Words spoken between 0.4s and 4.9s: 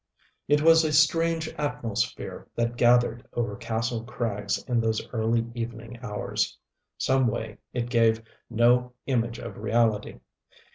It was a strange atmosphere that gathered over Kastle Krags in